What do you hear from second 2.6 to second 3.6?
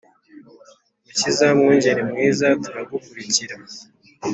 turagukurikira